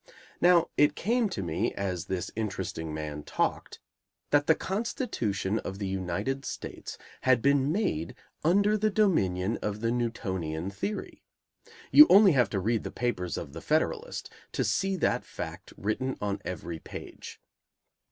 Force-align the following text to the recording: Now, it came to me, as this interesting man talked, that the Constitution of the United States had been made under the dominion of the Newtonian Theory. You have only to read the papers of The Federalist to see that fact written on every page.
Now, 0.41 0.71
it 0.77 0.95
came 0.95 1.29
to 1.29 1.43
me, 1.43 1.75
as 1.75 2.05
this 2.05 2.31
interesting 2.35 2.91
man 2.91 3.21
talked, 3.21 3.79
that 4.31 4.47
the 4.47 4.55
Constitution 4.55 5.59
of 5.59 5.77
the 5.77 5.85
United 5.85 6.43
States 6.43 6.97
had 7.21 7.39
been 7.43 7.71
made 7.71 8.15
under 8.43 8.79
the 8.79 8.89
dominion 8.89 9.57
of 9.61 9.81
the 9.81 9.91
Newtonian 9.91 10.71
Theory. 10.71 11.21
You 11.91 12.05
have 12.05 12.11
only 12.17 12.33
to 12.33 12.59
read 12.59 12.83
the 12.83 12.89
papers 12.89 13.37
of 13.37 13.53
The 13.53 13.61
Federalist 13.61 14.31
to 14.53 14.63
see 14.63 14.95
that 14.95 15.23
fact 15.23 15.71
written 15.77 16.17
on 16.19 16.41
every 16.43 16.79
page. 16.79 17.39